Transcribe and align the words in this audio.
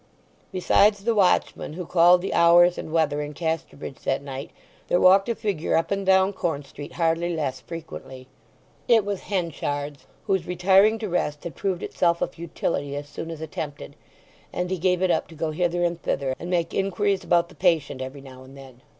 Besides 0.51 1.03
the 1.03 1.13
watchman 1.13 1.73
who 1.73 1.85
called 1.85 2.23
the 2.23 2.33
hours 2.33 2.79
and 2.79 2.91
weather 2.91 3.21
in 3.21 3.35
Casterbridge 3.35 3.99
that 3.99 4.23
night 4.23 4.49
there 4.87 4.99
walked 4.99 5.29
a 5.29 5.35
figure 5.35 5.77
up 5.77 5.91
and 5.91 6.03
down 6.03 6.33
Corn 6.33 6.63
Street 6.65 6.93
hardly 6.93 7.35
less 7.35 7.59
frequently. 7.61 8.27
It 8.87 9.05
was 9.05 9.19
Henchard's, 9.19 10.07
whose 10.25 10.47
retiring 10.47 10.97
to 10.97 11.07
rest 11.07 11.43
had 11.43 11.55
proved 11.55 11.83
itself 11.83 12.19
a 12.19 12.27
futility 12.27 12.95
as 12.95 13.07
soon 13.07 13.29
as 13.29 13.41
attempted; 13.41 13.95
and 14.51 14.71
he 14.71 14.79
gave 14.79 15.03
it 15.03 15.11
up 15.11 15.27
to 15.27 15.35
go 15.35 15.51
hither 15.51 15.83
and 15.83 16.01
thither, 16.01 16.33
and 16.39 16.49
make 16.49 16.73
inquiries 16.73 17.23
about 17.23 17.49
the 17.49 17.53
patient 17.53 18.01
every 18.01 18.21
now 18.21 18.41
and 18.41 18.57
then. 18.57 18.81